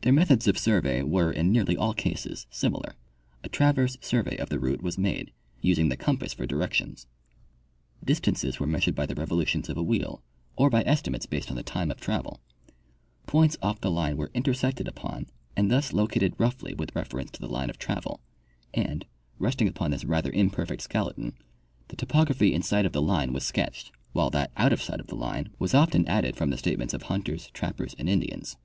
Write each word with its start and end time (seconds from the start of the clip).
Their 0.00 0.14
methods 0.14 0.48
of 0.48 0.56
survey 0.56 1.02
were, 1.02 1.30
in 1.30 1.52
nearly 1.52 1.76
all 1.76 1.92
cases, 1.92 2.46
similar: 2.48 2.96
A 3.44 3.50
traverse 3.50 3.98
survey 4.00 4.38
of 4.38 4.48
the 4.48 4.58
route 4.58 4.80
was 4.80 4.96
made, 4.96 5.30
using 5.60 5.90
the 5.90 5.96
compass 5.98 6.32
for 6.32 6.46
directions. 6.46 7.06
Distances 8.02 8.56
Avere 8.56 8.70
measured 8.70 8.94
by 8.94 9.04
the 9.04 9.14
'revolutions 9.14 9.68
of 9.68 9.76
a 9.76 9.84
Avheel 9.84 10.22
or 10.56 10.70
by 10.70 10.82
estimates 10.86 11.26
based 11.26 11.48
upon 11.48 11.56
the 11.58 11.62
time 11.62 11.90
of 11.90 12.00
travel. 12.00 12.40
Points 13.26 13.58
off 13.60 13.78
the 13.82 13.90
line 13.90 14.16
Avere 14.16 14.32
intersected 14.32 14.88
upon 14.88 15.26
and 15.54 15.70
thus 15.70 15.92
located 15.92 16.32
roughly 16.38 16.72
Avith 16.74 16.94
refer 16.94 17.18
Military 17.18 17.24
Ex])lorations 17.26 17.26
and 17.26 17.26
Surveys. 17.26 17.26
105 17.26 17.26
ence 17.26 17.30
to 17.32 17.40
the 17.42 17.52
line 17.52 17.68
of 17.68 17.78
travel, 17.78 18.20
and, 18.72 19.04
resting 19.38 19.68
upon 19.68 19.90
this 19.90 20.04
rather 20.06 20.32
imperfect 20.32 20.80
skeleton, 20.80 21.34
the 21.88 21.96
topography 21.96 22.54
in 22.54 22.62
sight 22.62 22.86
of 22.86 22.92
the 22.92 23.02
line 23.02 23.34
was 23.34 23.44
sketched, 23.44 23.92
while 24.14 24.30
that 24.30 24.50
out 24.56 24.72
of 24.72 24.80
sight 24.80 24.98
of 24.98 25.08
the 25.08 25.14
line 25.14 25.50
was 25.58 25.74
often 25.74 26.08
added 26.08 26.36
from 26.36 26.48
the 26.48 26.56
statements 26.56 26.94
of 26.94 27.02
hunters, 27.02 27.50
trappers 27.52 27.94
and 27.98 28.08
Indians. 28.08 28.56